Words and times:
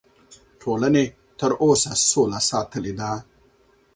ټولنې 0.61 1.05
تر 1.39 1.51
اوسه 1.63 1.91
سوله 2.09 2.39
ساتلې 2.49 2.93
ده. 2.99 3.11